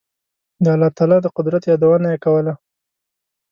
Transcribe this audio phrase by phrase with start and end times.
[0.63, 2.53] د الله تعالی د قدرت یادونه یې کوله.